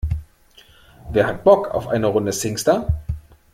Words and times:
Wer 1.11 1.27
hat 1.27 1.43
Bock 1.43 1.69
auf 1.69 1.87
eine 1.87 2.07
Runde 2.07 2.31
Singstar? 2.31 2.87